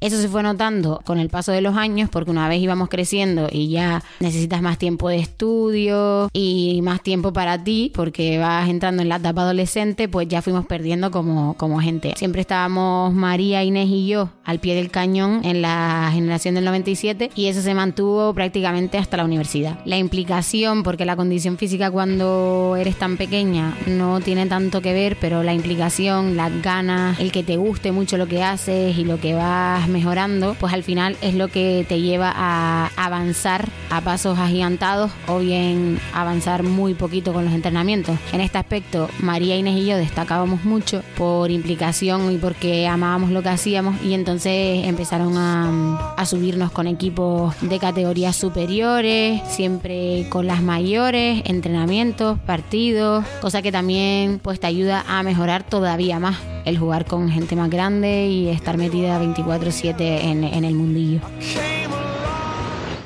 Eso 0.00 0.20
se 0.20 0.28
fue 0.28 0.42
notando 0.42 1.00
con 1.04 1.18
el 1.18 1.28
paso 1.28 1.52
de 1.52 1.60
los 1.60 1.76
años 1.76 2.08
porque 2.10 2.30
una 2.30 2.48
vez 2.48 2.60
íbamos 2.60 2.88
creciendo 2.88 3.48
y 3.50 3.68
ya 3.68 4.02
necesitas 4.20 4.62
más 4.62 4.78
tiempo 4.78 5.08
de 5.08 5.18
estudio 5.18 6.28
y 6.32 6.80
más 6.82 7.02
tiempo 7.02 7.32
para 7.32 7.62
ti 7.62 7.92
porque 7.94 8.38
vas 8.38 8.68
entrando 8.68 9.02
en 9.02 9.08
la 9.08 9.16
etapa 9.16 9.42
adolescente, 9.42 10.08
pues 10.08 10.28
ya 10.28 10.42
fuimos 10.42 10.66
perdiendo 10.66 11.10
como, 11.10 11.54
como 11.54 11.80
gente. 11.80 12.14
Siempre 12.16 12.40
estábamos 12.40 13.12
María, 13.14 13.64
Inés 13.64 13.88
y 13.88 14.06
yo 14.06 14.30
al 14.44 14.60
pie 14.60 14.74
del 14.74 14.90
cañón 14.90 15.40
en 15.44 15.62
la 15.62 16.10
generación 16.12 16.54
del 16.54 16.64
97 16.64 17.30
y 17.34 17.46
eso 17.46 17.62
se 17.62 17.74
mantuvo 17.74 18.32
prácticamente 18.34 18.98
hasta 18.98 19.16
la 19.16 19.24
universidad. 19.24 19.78
La 19.84 19.98
implicación, 19.98 20.82
porque 20.82 21.04
la 21.04 21.16
condición 21.16 21.58
física 21.58 21.90
cuando 21.90 22.76
eres 22.78 22.96
tan 22.96 23.16
pequeña 23.16 23.76
no 23.86 24.20
tiene 24.20 24.46
tanto 24.46 24.80
que 24.80 24.92
ver, 24.92 25.16
pero 25.20 25.42
la 25.42 25.54
implicación, 25.54 26.36
las 26.36 26.62
ganas, 26.62 27.18
el 27.20 27.32
que 27.32 27.42
te 27.42 27.56
guste 27.56 27.92
mucho 27.92 28.16
lo 28.16 28.26
que 28.26 28.42
haces 28.42 28.96
y 28.96 29.04
lo 29.04 29.18
que 29.20 29.34
vas 29.34 29.45
mejorando, 29.88 30.56
pues 30.58 30.72
al 30.72 30.82
final 30.82 31.16
es 31.20 31.34
lo 31.34 31.48
que 31.48 31.84
te 31.88 32.00
lleva 32.00 32.32
a 32.34 32.90
avanzar 32.96 33.68
a 33.90 34.00
pasos 34.00 34.38
agigantados 34.38 35.10
o 35.26 35.38
bien 35.38 35.98
avanzar 36.12 36.62
muy 36.62 36.94
poquito 36.94 37.32
con 37.32 37.44
los 37.44 37.54
entrenamientos. 37.54 38.18
En 38.32 38.40
este 38.40 38.58
aspecto, 38.58 39.08
María 39.20 39.56
Inés 39.56 39.76
y 39.76 39.86
yo 39.86 39.96
destacábamos 39.96 40.64
mucho 40.64 41.02
por 41.16 41.50
implicación 41.50 42.32
y 42.32 42.38
porque 42.38 42.86
amábamos 42.86 43.30
lo 43.30 43.42
que 43.42 43.48
hacíamos 43.48 44.02
y 44.02 44.14
entonces 44.14 44.86
empezaron 44.86 45.36
a, 45.36 46.14
a 46.16 46.26
subirnos 46.26 46.70
con 46.70 46.86
equipos 46.86 47.54
de 47.60 47.78
categorías 47.78 48.36
superiores, 48.36 49.40
siempre 49.48 50.26
con 50.28 50.46
las 50.46 50.62
mayores, 50.62 51.42
entrenamientos, 51.44 52.38
partidos, 52.40 53.24
cosa 53.40 53.62
que 53.62 53.72
también 53.72 54.40
pues 54.42 54.60
te 54.60 54.66
ayuda 54.66 55.04
a 55.08 55.22
mejorar 55.22 55.62
todavía 55.62 56.18
más 56.18 56.36
el 56.66 56.78
jugar 56.78 57.06
con 57.06 57.30
gente 57.30 57.54
más 57.54 57.70
grande 57.70 58.26
y 58.26 58.48
estar 58.48 58.76
metida 58.76 59.18
24/7 59.20 60.24
en, 60.24 60.64
el 60.64 60.74
mundillo. 60.74 61.20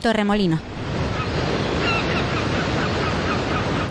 Torremolino. 0.03 0.59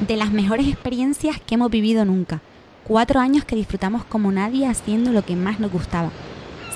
De 0.06 0.18
las 0.18 0.32
mejores 0.32 0.68
experiencias 0.68 1.40
que 1.40 1.54
hemos 1.54 1.70
vivido 1.70 2.04
nunca. 2.04 2.42
Cuatro 2.84 3.20
años 3.20 3.46
que 3.46 3.56
disfrutamos 3.56 4.04
como 4.04 4.32
nadie 4.32 4.66
haciendo 4.66 5.12
lo 5.12 5.24
que 5.24 5.36
más 5.36 5.60
nos 5.60 5.72
gustaba. 5.72 6.10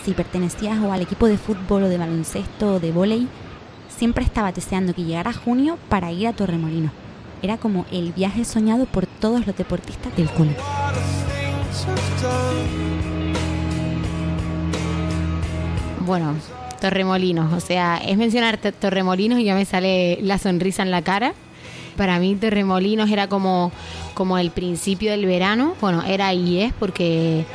Si 0.06 0.14
pertenecías 0.14 0.78
al 0.78 1.02
equipo 1.02 1.26
de 1.26 1.40
fútbol 1.40 1.84
o 1.84 1.90
de 1.90 1.98
baloncesto 1.98 2.76
o 2.76 2.80
de 2.80 2.92
vóley, 2.92 3.28
siempre 3.90 4.24
estaba 4.24 4.52
deseando 4.52 4.94
que 4.94 5.04
llegara 5.04 5.34
junio 5.34 5.80
para 5.90 6.12
ir 6.12 6.28
a 6.28 6.34
Torremolino. 6.34 6.92
Era 7.42 7.58
como 7.58 7.88
el 7.92 8.14
viaje 8.14 8.46
soñado 8.46 8.86
por 8.86 9.08
todos 9.08 9.48
los 9.48 9.58
deportistas 9.58 10.16
del 10.16 10.30
cole. 10.30 10.56
Bueno, 16.06 16.36
Torremolinos, 16.82 17.54
o 17.54 17.60
sea, 17.60 17.98
es 17.98 18.18
mencionar 18.18 18.58
Torremolinos 18.58 19.40
y 19.40 19.46
ya 19.46 19.56
me 19.56 19.66
sale 19.66 20.20
la 20.22 20.38
sonrisa 20.38 20.84
en 20.84 20.92
la 20.92 21.02
cara. 21.02 21.34
Para 21.96 22.20
mí 22.20 22.36
Torremolinos 22.36 23.10
era 23.10 23.28
como, 23.28 23.72
como 24.14 24.38
el 24.38 24.52
principio 24.52 25.12
del 25.12 25.26
verano, 25.26 25.76
bueno, 25.80 26.04
era 26.04 26.34
y 26.34 26.60
es 26.60 26.74
porque 26.74 27.46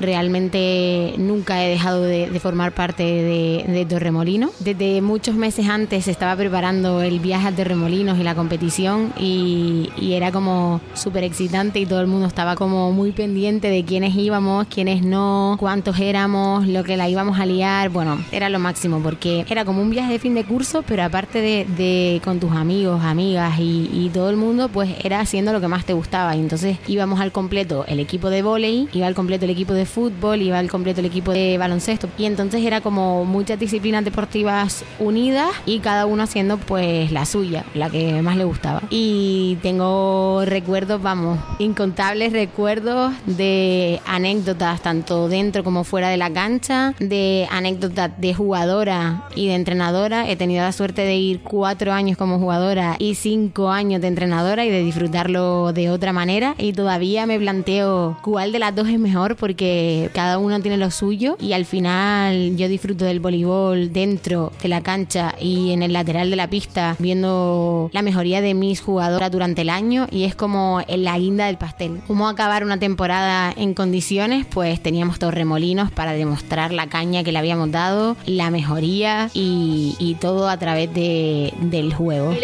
realmente 0.00 1.14
nunca 1.18 1.64
he 1.64 1.68
dejado 1.68 2.02
de, 2.02 2.28
formar 2.40 2.72
parte 2.72 3.02
de, 3.02 3.64
de, 3.66 3.84
Torremolinos. 3.86 4.50
Desde 4.60 5.00
muchos 5.00 5.34
meses 5.34 5.68
antes 5.68 6.08
estaba 6.08 6.36
preparando 6.36 7.02
el 7.02 7.20
viaje 7.20 7.48
a 7.48 7.52
Torremolinos 7.52 8.18
y 8.18 8.22
la 8.22 8.34
competición 8.34 9.12
y, 9.18 9.90
era 10.14 10.30
como 10.30 10.80
súper 10.94 11.24
excitante 11.24 11.80
y 11.80 11.86
todo 11.86 12.00
el 12.00 12.06
mundo 12.06 12.28
estaba 12.28 12.54
como 12.54 12.92
muy 12.92 13.10
pendiente 13.10 13.68
de 13.68 13.84
quiénes 13.84 14.14
íbamos, 14.14 14.68
quiénes 14.68 15.02
no, 15.02 15.56
cuántos 15.58 15.98
éramos, 15.98 16.68
lo 16.68 16.84
que 16.84 16.96
la 16.96 17.08
íbamos 17.08 17.40
a 17.40 17.46
liar. 17.46 17.88
Bueno, 17.88 18.18
era 18.30 18.48
lo 18.48 18.60
máximo 18.60 19.00
porque 19.00 19.44
era 19.48 19.64
como 19.64 19.82
un 19.82 19.90
viaje 19.90 20.12
de 20.12 20.18
fin 20.20 20.34
de 20.34 20.44
curso, 20.44 20.84
pero 20.86 21.02
aparte 21.02 21.40
de, 21.40 21.66
de 21.76 22.20
con 22.22 22.38
tus 22.38 22.52
amigos, 22.52 23.02
amigas 23.02 23.58
y, 23.58 23.90
y, 23.92 24.10
todo 24.14 24.30
el 24.30 24.36
mundo, 24.36 24.68
pues 24.68 24.90
era 25.02 25.18
haciendo 25.18 25.52
lo 25.52 25.60
que 25.60 25.66
más 25.66 25.84
te 25.84 25.94
gustaba. 25.94 26.36
Y 26.36 26.40
entonces 26.40 26.78
íbamos 26.86 27.20
al 27.20 27.32
completo 27.32 27.84
el 27.88 27.98
equipo 27.98 28.30
de 28.30 28.42
volei, 28.42 28.88
iba 28.92 29.06
al 29.08 29.14
completo 29.14 29.46
el 29.46 29.50
equipo 29.50 29.72
de 29.72 29.83
fútbol, 29.84 30.42
iba 30.42 30.58
al 30.58 30.70
completo 30.70 31.00
el 31.00 31.06
equipo 31.06 31.32
de 31.32 31.58
baloncesto. 31.58 32.08
Y 32.18 32.24
entonces 32.24 32.62
era 32.64 32.80
como 32.80 33.24
muchas 33.24 33.58
disciplinas 33.58 34.04
deportivas 34.04 34.84
unidas 34.98 35.50
y 35.66 35.80
cada 35.80 36.06
uno 36.06 36.22
haciendo 36.22 36.58
pues 36.58 37.12
la 37.12 37.26
suya, 37.26 37.64
la 37.74 37.90
que 37.90 38.22
más 38.22 38.36
le 38.36 38.44
gustaba. 38.44 38.82
Y 38.90 39.58
tengo 39.62 40.44
recuerdos, 40.44 41.02
vamos, 41.02 41.38
incontables 41.58 42.32
recuerdos 42.32 43.12
de 43.26 44.00
anécdotas, 44.06 44.80
tanto 44.82 45.28
dentro 45.28 45.64
como 45.64 45.84
fuera 45.84 46.08
de 46.08 46.16
la 46.16 46.30
cancha, 46.32 46.94
de 46.98 47.46
anécdotas 47.50 48.10
de 48.18 48.34
jugadora 48.34 49.28
y 49.34 49.48
de 49.48 49.54
entrenadora. 49.54 50.28
He 50.28 50.36
tenido 50.36 50.62
la 50.62 50.72
suerte 50.72 51.02
de 51.02 51.16
ir 51.16 51.40
cuatro 51.40 51.92
años 51.92 52.16
como 52.16 52.38
jugadora 52.38 52.96
y 52.98 53.14
cinco 53.14 53.70
años 53.70 54.00
de 54.00 54.08
entrenadora 54.08 54.64
y 54.64 54.70
de 54.70 54.82
disfrutarlo 54.82 55.72
de 55.72 55.90
otra 55.90 56.12
manera. 56.12 56.54
Y 56.58 56.72
todavía 56.72 57.26
me 57.26 57.38
planteo 57.38 58.16
cuál 58.22 58.52
de 58.52 58.58
las 58.58 58.74
dos 58.74 58.88
es 58.88 58.98
mejor 58.98 59.36
porque 59.36 59.73
cada 60.12 60.38
uno 60.38 60.60
tiene 60.60 60.76
lo 60.76 60.90
suyo 60.90 61.36
y 61.40 61.52
al 61.52 61.64
final 61.64 62.56
yo 62.56 62.68
disfruto 62.68 63.04
del 63.04 63.20
voleibol 63.20 63.92
dentro 63.92 64.52
de 64.62 64.68
la 64.68 64.82
cancha 64.82 65.34
y 65.40 65.72
en 65.72 65.82
el 65.82 65.92
lateral 65.92 66.30
de 66.30 66.36
la 66.36 66.48
pista 66.48 66.96
viendo 66.98 67.90
la 67.92 68.02
mejoría 68.02 68.40
de 68.40 68.54
mis 68.54 68.80
jugadoras 68.80 69.30
durante 69.30 69.62
el 69.62 69.70
año 69.70 70.06
y 70.10 70.24
es 70.24 70.34
como 70.34 70.82
la 70.88 71.18
guinda 71.18 71.46
del 71.46 71.58
pastel. 71.58 72.00
Cómo 72.06 72.28
acabar 72.28 72.64
una 72.64 72.78
temporada 72.78 73.52
en 73.56 73.74
condiciones, 73.74 74.46
pues 74.46 74.82
teníamos 74.82 75.18
torremolinos 75.18 75.90
para 75.90 76.12
demostrar 76.12 76.72
la 76.72 76.88
caña 76.88 77.24
que 77.24 77.32
le 77.32 77.38
habíamos 77.38 77.70
dado, 77.70 78.16
la 78.26 78.50
mejoría 78.50 79.30
y, 79.34 79.96
y 79.98 80.14
todo 80.16 80.48
a 80.48 80.58
través 80.58 80.92
de, 80.94 81.52
del 81.60 81.92
juego. 81.94 82.34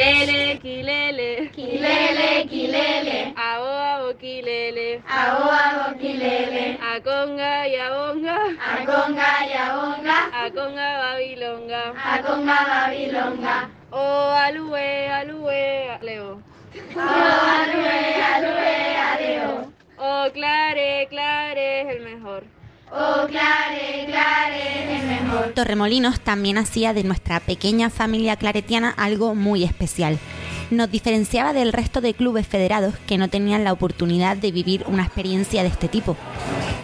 Aconga 6.97 7.68
y 7.68 7.76
abonga, 7.76 8.38
aconga 8.78 9.47
y 9.47 9.52
abonga, 9.52 10.44
aconga 10.44 10.99
babilonga, 10.99 11.82
aconga 12.04 12.59
babilonga, 12.66 13.70
oh 13.90 14.30
alue, 14.30 15.09
alue, 15.09 15.99
leo, 16.02 16.42
oh 16.97 17.42
alue, 17.62 18.23
alue, 18.35 18.97
aleo, 18.97 19.73
oh 19.99 20.26
clare, 20.32 21.06
clare 21.09 21.82
es 21.82 21.97
el 21.97 22.02
mejor. 22.02 22.44
Oh, 22.92 23.25
clare, 23.28 24.04
clare, 24.06 24.97
es 24.97 25.00
el 25.00 25.06
mejor. 25.06 25.52
Torremolinos 25.54 26.18
también 26.18 26.59
hacía 26.59 26.92
de 26.92 27.04
nuestra 27.04 27.38
pequeña 27.38 27.88
familia 27.88 28.35
claretiana 28.35 28.90
algo 28.90 29.37
muy 29.37 29.62
especial. 29.62 30.18
Nos 30.71 30.89
diferenciaba 30.89 31.53
del 31.53 31.73
resto 31.73 32.00
de 32.00 32.15
clubes 32.15 32.47
federados 32.47 32.95
que 33.09 33.19
no 33.19 33.29
tenían 33.29 33.65
la 33.65 33.73
oportunidad 33.73 34.37
de 34.37 34.53
vivir 34.53 34.85
una 34.87 35.03
experiencia 35.03 35.62
de 35.62 35.69
este 35.69 35.89
tipo. 35.89 36.17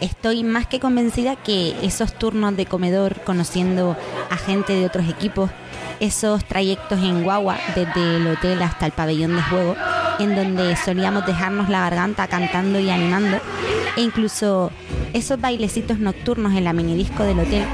Estoy 0.00 0.42
más 0.42 0.66
que 0.66 0.80
convencida 0.80 1.36
que 1.36 1.76
esos 1.82 2.12
turnos 2.12 2.56
de 2.56 2.66
comedor 2.66 3.20
conociendo 3.22 3.96
a 4.28 4.36
gente 4.36 4.72
de 4.72 4.86
otros 4.86 5.08
equipos, 5.08 5.50
esos 6.00 6.44
trayectos 6.44 6.98
en 6.98 7.22
guagua 7.22 7.58
desde 7.76 8.16
el 8.16 8.26
hotel 8.26 8.60
hasta 8.60 8.86
el 8.86 8.92
pabellón 8.92 9.36
de 9.36 9.42
juego, 9.42 9.76
en 10.18 10.34
donde 10.34 10.74
solíamos 10.74 11.24
dejarnos 11.24 11.68
la 11.68 11.82
garganta 11.82 12.26
cantando 12.26 12.80
y 12.80 12.90
animando, 12.90 13.38
e 13.96 14.02
incluso 14.02 14.72
esos 15.12 15.40
bailecitos 15.40 16.00
nocturnos 16.00 16.54
en 16.54 16.64
la 16.64 16.72
minidisco 16.72 17.22
del 17.22 17.38
hotel 17.38 17.64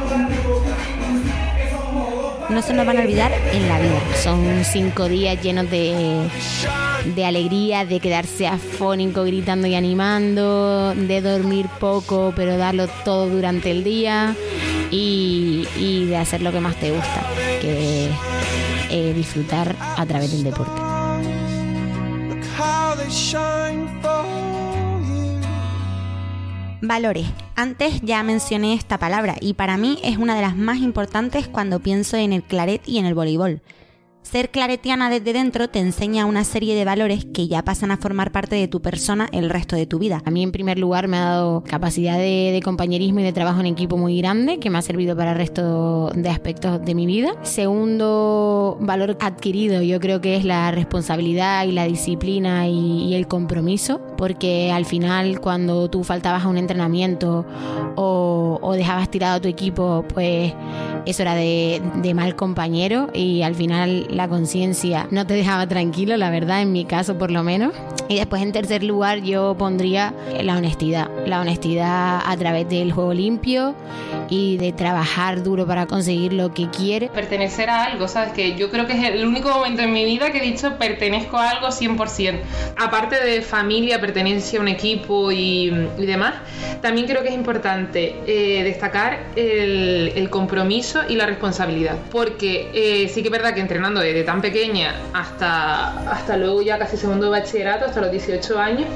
no 2.52 2.62
se 2.62 2.74
nos 2.74 2.86
van 2.86 2.98
a 2.98 3.00
olvidar 3.00 3.32
en 3.52 3.68
la 3.68 3.78
vida. 3.78 4.00
Son 4.22 4.64
cinco 4.64 5.08
días 5.08 5.42
llenos 5.42 5.70
de, 5.70 6.28
de 7.14 7.24
alegría, 7.24 7.84
de 7.84 8.00
quedarse 8.00 8.46
afónico 8.46 9.24
gritando 9.24 9.66
y 9.66 9.74
animando, 9.74 10.94
de 10.94 11.20
dormir 11.20 11.66
poco 11.80 12.32
pero 12.36 12.56
darlo 12.56 12.88
todo 13.04 13.28
durante 13.28 13.70
el 13.70 13.84
día 13.84 14.34
y, 14.90 15.66
y 15.76 16.06
de 16.06 16.16
hacer 16.16 16.42
lo 16.42 16.52
que 16.52 16.60
más 16.60 16.76
te 16.76 16.90
gusta, 16.90 17.22
que 17.60 18.06
es 18.06 18.10
eh, 18.90 19.12
disfrutar 19.14 19.74
a 19.96 20.04
través 20.06 20.32
del 20.32 20.44
deporte. 20.44 20.80
Valores. 26.84 27.28
Antes 27.54 28.00
ya 28.02 28.24
mencioné 28.24 28.74
esta 28.74 28.98
palabra 28.98 29.36
y 29.40 29.54
para 29.54 29.76
mí 29.76 30.00
es 30.02 30.16
una 30.16 30.34
de 30.34 30.42
las 30.42 30.56
más 30.56 30.78
importantes 30.78 31.46
cuando 31.46 31.78
pienso 31.78 32.16
en 32.16 32.32
el 32.32 32.42
claret 32.42 32.82
y 32.86 32.98
en 32.98 33.06
el 33.06 33.14
voleibol. 33.14 33.60
Ser 34.32 34.50
claretiana 34.50 35.10
desde 35.10 35.34
dentro 35.34 35.68
te 35.68 35.78
enseña 35.78 36.24
una 36.24 36.44
serie 36.44 36.74
de 36.74 36.86
valores 36.86 37.26
que 37.26 37.48
ya 37.48 37.62
pasan 37.62 37.90
a 37.90 37.98
formar 37.98 38.32
parte 38.32 38.56
de 38.56 38.66
tu 38.66 38.80
persona 38.80 39.28
el 39.30 39.50
resto 39.50 39.76
de 39.76 39.84
tu 39.84 39.98
vida. 39.98 40.22
A 40.24 40.30
mí 40.30 40.42
en 40.42 40.52
primer 40.52 40.78
lugar 40.78 41.06
me 41.06 41.18
ha 41.18 41.24
dado 41.24 41.62
capacidad 41.64 42.16
de, 42.16 42.58
compañerismo 42.64 43.20
y 43.20 43.24
de 43.24 43.34
trabajo 43.34 43.60
en 43.60 43.66
equipo 43.66 43.98
muy 43.98 44.16
grande 44.16 44.58
que 44.58 44.70
me 44.70 44.78
ha 44.78 44.82
servido 44.82 45.14
para 45.14 45.32
el 45.32 45.36
resto 45.36 46.10
de 46.14 46.30
aspectos 46.30 46.82
de 46.82 46.94
mi 46.94 47.04
vida. 47.04 47.34
Segundo 47.42 48.78
valor 48.80 49.18
adquirido 49.20 49.82
yo 49.82 50.00
creo 50.00 50.22
que 50.22 50.36
es 50.36 50.46
la 50.46 50.70
responsabilidad 50.70 51.66
y 51.66 51.72
la 51.72 51.84
disciplina 51.84 52.66
y, 52.68 53.12
el 53.12 53.26
compromiso 53.26 54.00
porque 54.16 54.72
al 54.72 54.86
final 54.86 55.42
cuando 55.42 55.90
tú 55.90 56.04
faltabas 56.04 56.46
a 56.46 56.48
un 56.48 56.56
entrenamiento 56.56 57.44
o, 57.96 58.58
o 58.62 58.72
dejabas 58.72 59.10
tirado 59.10 59.36
a 59.36 59.40
tu 59.42 59.48
equipo 59.48 60.06
pues 60.08 60.54
eso 61.06 61.22
era 61.22 61.34
de, 61.34 61.82
de 61.96 62.14
mal 62.14 62.36
compañero 62.36 63.10
y 63.12 63.42
al 63.42 63.54
final 63.54 64.06
la 64.10 64.28
conciencia 64.28 65.06
no 65.10 65.26
te 65.26 65.34
dejaba 65.34 65.66
tranquilo, 65.66 66.16
la 66.16 66.30
verdad, 66.30 66.62
en 66.62 66.72
mi 66.72 66.84
caso 66.84 67.18
por 67.18 67.30
lo 67.30 67.42
menos. 67.42 67.74
Y 68.08 68.16
después 68.16 68.42
en 68.42 68.52
tercer 68.52 68.82
lugar 68.82 69.22
yo 69.22 69.56
pondría 69.58 70.14
la 70.42 70.56
honestidad, 70.56 71.08
la 71.26 71.40
honestidad 71.40 72.20
a 72.24 72.36
través 72.36 72.68
del 72.68 72.92
juego 72.92 73.14
limpio 73.14 73.74
y 74.28 74.56
de 74.56 74.72
trabajar 74.72 75.42
duro 75.42 75.66
para 75.66 75.86
conseguir 75.86 76.32
lo 76.32 76.54
que 76.54 76.68
quiere. 76.70 77.08
Pertenecer 77.08 77.68
a 77.70 77.84
algo, 77.84 78.08
¿sabes? 78.08 78.32
Que 78.32 78.56
yo 78.56 78.70
creo 78.70 78.86
que 78.86 78.94
es 78.94 79.04
el 79.04 79.26
único 79.26 79.50
momento 79.50 79.82
en 79.82 79.92
mi 79.92 80.04
vida 80.04 80.32
que 80.32 80.38
he 80.38 80.40
dicho 80.40 80.78
pertenezco 80.78 81.36
a 81.36 81.50
algo 81.50 81.68
100%. 81.68 82.40
Aparte 82.78 83.22
de 83.22 83.42
familia, 83.42 84.00
pertenencia 84.00 84.58
a 84.58 84.62
un 84.62 84.68
equipo 84.68 85.30
y, 85.32 85.70
demás, 85.98 86.34
también 86.80 87.06
creo 87.06 87.22
que 87.22 87.28
es 87.28 87.34
importante 87.34 88.16
eh, 88.26 88.62
destacar 88.64 89.26
el, 89.36 90.12
el, 90.16 90.30
compromiso 90.30 90.91
y 91.08 91.16
la 91.16 91.26
responsabilidad. 91.26 91.96
Porque 92.10 92.70
eh, 92.74 93.08
sí 93.08 93.22
que 93.22 93.28
es 93.28 93.32
verdad 93.32 93.54
que 93.54 93.60
entrenando 93.60 94.00
desde 94.00 94.24
tan 94.24 94.40
pequeña 94.40 94.94
hasta, 95.12 96.10
hasta 96.10 96.36
luego 96.36 96.62
ya 96.62 96.78
casi 96.78 96.96
segundo 96.96 97.30
bachillerato, 97.30 97.86
hasta 97.86 98.00
los 98.00 98.10
18 98.10 98.58
años, 98.58 98.86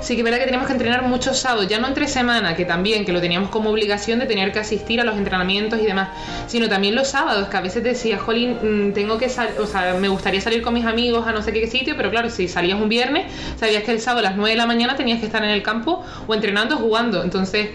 sí 0.00 0.14
que 0.14 0.20
es 0.20 0.24
verdad 0.24 0.38
que 0.38 0.44
teníamos 0.44 0.66
que 0.66 0.72
entrenar 0.72 1.02
muchos 1.02 1.38
sábados, 1.38 1.68
ya 1.68 1.78
no 1.78 1.86
entre 1.86 2.08
semana, 2.08 2.54
que 2.54 2.64
también, 2.64 3.04
que 3.04 3.12
lo 3.12 3.20
teníamos 3.20 3.50
como 3.50 3.70
obligación 3.70 4.18
de 4.18 4.26
tener 4.26 4.52
que 4.52 4.58
asistir 4.58 5.00
a 5.00 5.04
los 5.04 5.16
entrenamientos 5.16 5.80
y 5.80 5.86
demás, 5.86 6.10
sino 6.46 6.68
también 6.68 6.94
los 6.94 7.08
sábados, 7.08 7.48
que 7.48 7.56
a 7.56 7.60
veces 7.60 7.82
decía, 7.82 8.18
jolín, 8.18 8.90
mm, 8.90 8.92
tengo 8.92 9.18
que 9.18 9.28
salir, 9.28 9.54
o 9.60 9.66
sea, 9.66 9.94
me 9.94 10.08
gustaría 10.08 10.40
salir 10.40 10.62
con 10.62 10.74
mis 10.74 10.84
amigos 10.84 11.26
a 11.26 11.32
no 11.32 11.42
sé 11.42 11.52
qué 11.52 11.66
sitio, 11.66 11.94
pero 11.96 12.10
claro, 12.10 12.30
si 12.30 12.48
salías 12.48 12.80
un 12.80 12.88
viernes, 12.88 13.32
sabías 13.58 13.82
que 13.82 13.92
el 13.92 14.00
sábado 14.00 14.26
a 14.26 14.30
las 14.30 14.36
9 14.36 14.50
de 14.50 14.56
la 14.56 14.66
mañana 14.66 14.96
tenías 14.96 15.20
que 15.20 15.26
estar 15.26 15.42
en 15.42 15.50
el 15.50 15.62
campo 15.62 16.04
o 16.26 16.34
entrenando 16.34 16.76
jugando, 16.76 17.22
entonces 17.22 17.68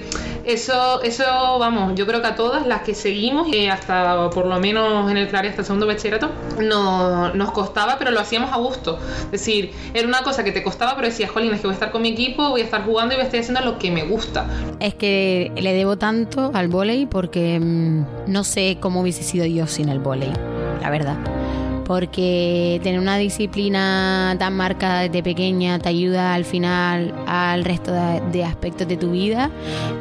eso, 0.45 1.01
eso, 1.01 1.23
vamos, 1.59 1.95
yo 1.95 2.05
creo 2.05 2.21
que 2.21 2.27
a 2.27 2.35
todas 2.35 2.67
las 2.67 2.81
que 2.81 2.93
seguimos, 2.93 3.47
eh, 3.53 3.69
hasta 3.69 4.29
por 4.29 4.45
lo 4.45 4.59
menos 4.59 5.09
en 5.09 5.17
el 5.17 5.27
Clare, 5.27 5.49
hasta 5.49 5.61
el 5.61 5.65
segundo 5.65 5.87
bachillerato, 5.87 6.29
no, 6.59 7.33
nos 7.33 7.51
costaba, 7.51 7.97
pero 7.97 8.11
lo 8.11 8.19
hacíamos 8.19 8.51
a 8.51 8.57
gusto. 8.57 8.99
Es 9.25 9.31
decir, 9.31 9.71
era 9.93 10.07
una 10.07 10.21
cosa 10.23 10.43
que 10.43 10.51
te 10.51 10.63
costaba, 10.63 10.95
pero 10.95 11.07
decías, 11.07 11.31
jolín, 11.31 11.53
es 11.53 11.61
que 11.61 11.67
voy 11.67 11.73
a 11.73 11.75
estar 11.75 11.91
con 11.91 12.01
mi 12.01 12.09
equipo, 12.09 12.49
voy 12.49 12.61
a 12.61 12.65
estar 12.65 12.85
jugando 12.85 13.13
y 13.13 13.17
voy 13.17 13.23
a 13.23 13.25
estar 13.27 13.39
haciendo 13.39 13.61
lo 13.61 13.77
que 13.77 13.91
me 13.91 14.03
gusta. 14.03 14.47
Es 14.79 14.95
que 14.95 15.51
le 15.55 15.73
debo 15.73 15.97
tanto 15.97 16.51
al 16.53 16.67
volei 16.67 17.05
porque 17.05 17.59
mm, 17.59 18.05
no 18.27 18.43
sé 18.43 18.77
cómo 18.79 19.01
hubiese 19.01 19.23
sido 19.23 19.45
yo 19.45 19.67
sin 19.67 19.89
el 19.89 19.99
volei, 19.99 20.33
la 20.81 20.89
verdad 20.89 21.42
porque 21.85 22.79
tener 22.83 22.99
una 22.99 23.17
disciplina 23.17 24.35
tan 24.39 24.55
marcada 24.55 25.01
desde 25.01 25.23
pequeña 25.23 25.79
te 25.79 25.89
ayuda 25.89 26.33
al 26.33 26.45
final 26.45 27.13
al 27.27 27.65
resto 27.65 27.93
de, 28.31 28.43
aspectos 28.43 28.87
de 28.87 28.97
tu 28.97 29.11
vida. 29.11 29.49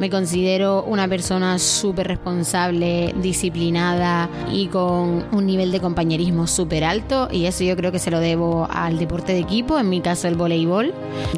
Me 0.01 0.11
considero 0.11 0.85
una 0.85 1.09
persona 1.09 1.59
súper 1.59 2.09
responsable, 2.09 3.15
disciplinada 3.21 4.29
y 4.51 4.67
con 4.67 5.25
un 5.33 5.47
nivel 5.47 5.73
de 5.73 5.81
compañerismo 5.81 6.47
súper 6.47 6.85
alto 6.85 7.29
y 7.31 7.47
eso 7.47 7.65
yo 7.65 7.77
creo 7.77 7.93
que 7.93 7.99
se 7.99 8.11
lo 8.11 8.21
debo 8.21 8.67
al 8.71 8.99
deporte 8.99 9.33
de 9.33 9.41
equipo, 9.41 9.79
en 9.79 9.89
mi 9.89 10.01
caso 10.01 10.29
el 10.29 10.35
voleibol. 10.35 10.93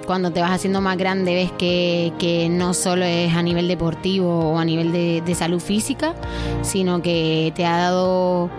Cuando 0.06 0.30
te 0.30 0.40
vas 0.40 0.50
haciendo 0.50 0.80
más 0.80 0.96
grande 0.96 1.34
ves 1.34 1.52
que, 1.52 2.12
que 2.18 2.48
no 2.48 2.74
solo 2.74 3.04
es 3.04 3.34
a 3.34 3.42
nivel 3.42 3.68
deportivo 3.68 4.52
o 4.52 4.58
a 4.58 4.64
nivel 4.64 4.92
de, 4.92 5.22
de 5.24 5.34
salud 5.34 5.60
física, 5.60 6.14
sino 6.62 7.02
que 7.02 7.52
te 7.54 7.64
ha 7.64 7.76
dado 7.76 8.50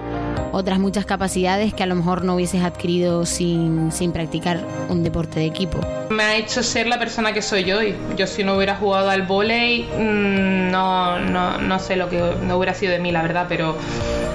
otras 0.51 0.79
muchas 0.79 1.05
capacidades 1.05 1.73
que 1.73 1.83
a 1.83 1.85
lo 1.85 1.95
mejor 1.95 2.23
no 2.23 2.35
hubieses 2.35 2.63
adquirido 2.63 3.25
sin, 3.25 3.91
sin 3.91 4.11
practicar 4.11 4.59
un 4.89 5.03
deporte 5.03 5.39
de 5.39 5.45
equipo. 5.45 5.79
Me 6.09 6.23
ha 6.23 6.35
hecho 6.37 6.63
ser 6.63 6.87
la 6.87 6.99
persona 6.99 7.33
que 7.33 7.41
soy 7.41 7.71
hoy. 7.71 7.95
Yo 8.15 8.27
si 8.27 8.43
no 8.43 8.55
hubiera 8.55 8.75
jugado 8.75 9.09
al 9.09 9.23
volei, 9.23 9.83
mm, 9.83 10.71
no, 10.71 11.19
no, 11.19 11.57
no 11.57 11.79
sé 11.79 11.95
lo 11.95 12.09
que 12.09 12.21
no 12.43 12.57
hubiera 12.57 12.73
sido 12.73 12.91
de 12.91 12.99
mí, 12.99 13.11
la 13.11 13.21
verdad, 13.21 13.45
pero 13.49 13.75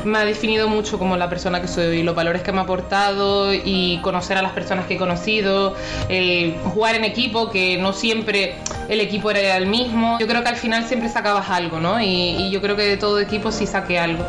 me 0.05 0.19
ha 0.19 0.25
definido 0.25 0.69
mucho 0.69 0.99
como 0.99 1.17
la 1.17 1.29
persona 1.29 1.61
que 1.61 1.69
soy 1.69 1.87
hoy, 1.87 2.03
los 2.03 2.15
valores 2.15 2.43
que 2.43 2.53
me 2.53 2.59
ha 2.59 2.63
aportado 2.63 3.53
y 3.55 3.99
conocer 4.03 4.37
a 4.39 4.43
las 4.43 4.53
personas 4.53 4.87
que 4.87 4.95
he 4.95 4.99
conocido, 4.99 5.75
el 6.09 6.55
jugar 6.65 6.95
en 6.95 7.05
equipo, 7.05 7.51
que 7.51 7.77
no 7.77 7.93
siempre 7.93 8.57
el 8.89 9.01
equipo 9.01 9.31
era 9.31 9.57
el 9.57 9.67
mismo. 9.67 10.19
Yo 10.19 10.27
creo 10.27 10.43
que 10.43 10.49
al 10.49 10.57
final 10.57 10.85
siempre 10.85 11.09
sacabas 11.09 11.51
algo, 11.51 11.81
¿no? 11.81 12.01
Y, 12.01 12.37
y 12.37 12.51
yo 12.51 12.61
creo 12.61 12.77
que 12.77 12.83
de 12.83 12.97
todo 12.97 13.21
equipo 13.21 13.53
sí 13.53 13.67
saqué 13.67 13.99
algo. 13.99 14.25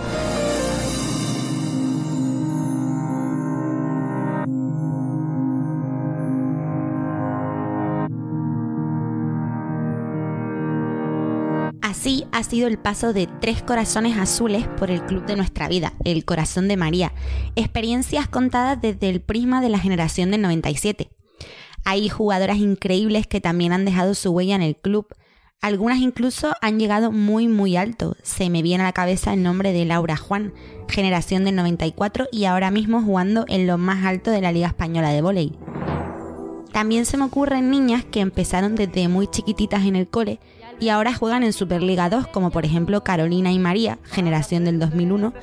Así 11.92 12.24
ha 12.32 12.42
sido 12.44 12.70
el 12.70 12.80
paso 12.80 13.12
de 13.12 13.28
tres 13.42 13.62
corazones 13.62 14.18
azules 14.18 14.66
por 14.78 14.90
el 14.92 15.06
club 15.06 15.26
de 15.26 15.36
nuestra 15.36 15.68
vida, 15.68 15.92
el 16.06 16.24
Corazón 16.24 16.70
de 16.70 16.78
María. 16.78 17.12
Experiencias 17.58 18.30
contadas 18.30 18.82
desde 18.82 19.10
el 19.10 19.20
prisma 19.20 19.60
de 19.60 19.68
la 19.68 19.78
generación 19.78 20.32
del 20.32 20.42
97. 20.42 21.10
Hay 21.84 22.08
jugadoras 22.08 22.60
increíbles 22.60 23.28
que 23.28 23.42
también 23.42 23.74
han 23.74 23.84
dejado 23.84 24.16
su 24.16 24.32
huella 24.32 24.56
en 24.56 24.62
el 24.62 24.78
club. 24.78 25.06
Algunas 25.60 26.00
incluso 26.00 26.54
han 26.62 26.80
llegado 26.80 27.12
muy 27.12 27.50
muy 27.50 27.76
alto. 27.76 28.16
Se 28.24 28.50
me 28.50 28.62
viene 28.62 28.84
a 28.84 28.88
la 28.88 28.94
cabeza 28.94 29.34
el 29.34 29.44
nombre 29.44 29.74
de 29.74 29.84
Laura 29.84 30.16
Juan, 30.16 30.54
generación 30.88 31.44
del 31.44 31.58
94 31.58 32.30
y 32.32 32.46
ahora 32.46 32.72
mismo 32.72 33.02
jugando 33.02 33.44
en 33.50 33.68
lo 33.68 33.78
más 33.78 34.06
alto 34.06 34.32
de 34.32 34.40
la 34.40 34.54
Liga 34.54 34.68
Española 34.68 35.10
de 35.10 35.22
Voley. 35.22 35.60
También 36.72 37.06
se 37.06 37.18
me 37.18 37.26
ocurren 37.26 37.70
niñas 37.70 38.06
que 38.06 38.22
empezaron 38.22 38.76
desde 38.76 39.10
muy 39.10 39.28
chiquititas 39.28 39.84
en 39.84 39.98
el 39.98 40.08
cole 40.08 40.40
y 40.82 40.90
ahora 40.90 41.14
juegan 41.14 41.44
en 41.44 41.54
Superliga 41.54 42.10
2, 42.10 42.28
como 42.28 42.50
por 42.50 42.66
ejemplo 42.66 43.04
Carolina 43.04 43.52
y 43.52 43.60
María, 43.60 44.00
generación 44.04 44.66
del 44.66 44.80
2001, 44.80 45.34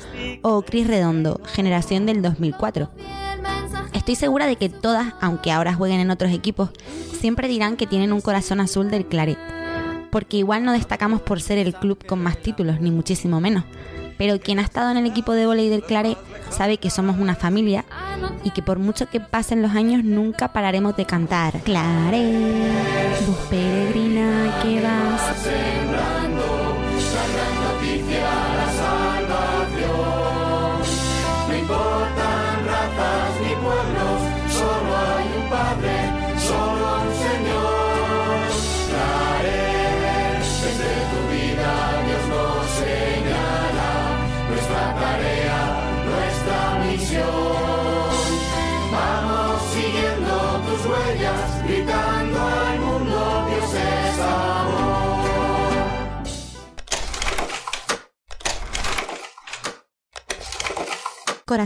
o 0.43 0.63
Cris 0.63 0.89
Redondo, 0.89 1.41
generación 1.47 2.05
del 2.07 2.21
2004. 2.21 2.91
Estoy 3.95 4.17
segura 4.17 4.47
de 4.47 4.57
que 4.57 4.69
todas, 4.69 5.15
aunque 5.21 5.53
ahora 5.53 5.75
jueguen 5.75 6.01
en 6.01 6.11
otros 6.11 6.33
equipos, 6.33 6.71
siempre 7.21 7.47
dirán 7.47 7.77
que 7.77 7.87
tienen 7.87 8.13
un 8.13 8.21
corazón 8.21 8.61
azul 8.61 8.91
del 8.91 9.07
Claret. 9.07 9.39
Porque 10.11 10.39
igual 10.39 10.65
no 10.65 10.73
destacamos 10.73 11.21
por 11.23 11.41
ser 11.41 11.59
el 11.59 11.75
club 11.75 12.05
con 12.05 12.21
más 12.21 12.39
títulos, 12.39 12.81
ni 12.81 12.91
muchísimo 12.91 13.41
menos. 13.41 13.65
Pero 14.19 14.41
quien 14.41 14.59
ha 14.59 14.63
estado 14.63 14.91
en 14.91 14.99
el 14.99 15.07
equipo 15.07 15.33
de 15.33 15.47
volei 15.47 15.71
del 15.71 15.83
Claret 15.83 16.19
sabe 16.51 16.79
que 16.79 16.91
somos 16.91 17.19
una 17.19 17.35
familia 17.35 17.85
y 18.45 18.51
que 18.51 18.63
por 18.63 18.79
mucho 18.79 19.09
que 19.09 19.21
pasen 19.21 19.63
los 19.63 19.73
años 19.73 20.05
nunca 20.05 20.53
pararemos 20.53 20.97
de 20.97 21.07
cantar. 21.07 21.61
Claret, 21.63 23.27
vos 23.27 23.39
peregrina 23.49 24.59
que 24.63 24.83
vas 24.83 26.18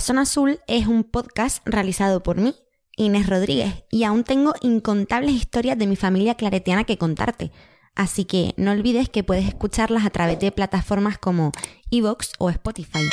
Corazón 0.02 0.18
Azul 0.18 0.58
es 0.66 0.88
un 0.88 1.04
podcast 1.04 1.64
realizado 1.64 2.24
por 2.24 2.36
mí, 2.36 2.56
Inés 2.96 3.28
Rodríguez, 3.28 3.84
y 3.88 4.02
aún 4.02 4.24
tengo 4.24 4.52
incontables 4.60 5.30
historias 5.30 5.78
de 5.78 5.86
mi 5.86 5.94
familia 5.94 6.34
claretiana 6.34 6.82
que 6.82 6.98
contarte. 6.98 7.52
Así 7.94 8.24
que 8.24 8.52
no 8.56 8.72
olvides 8.72 9.08
que 9.08 9.22
puedes 9.22 9.46
escucharlas 9.46 10.04
a 10.04 10.10
través 10.10 10.40
de 10.40 10.50
plataformas 10.50 11.18
como 11.18 11.52
Evox 11.92 12.32
o 12.40 12.50
Spotify. 12.50 13.08